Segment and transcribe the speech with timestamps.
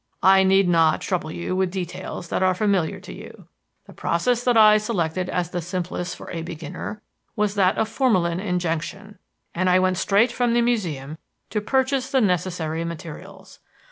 [0.23, 3.47] I need not trouble you with details that are familiar to you.
[3.85, 7.03] The process that I selected as the simplest for a beginner
[7.35, 9.19] was that of formalin injection,
[9.53, 11.19] and I went straight from the Museum
[11.51, 13.59] to purchase the necessary materials.